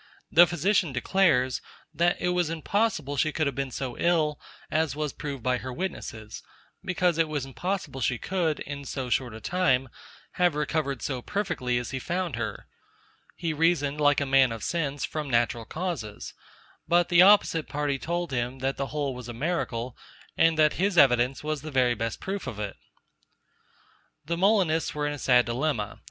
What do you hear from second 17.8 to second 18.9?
told him, that the